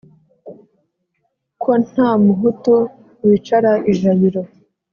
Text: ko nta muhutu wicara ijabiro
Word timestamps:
ko 1.61 1.71
nta 1.89 2.09
muhutu 2.23 2.75
wicara 3.25 3.71
ijabiro 3.91 4.41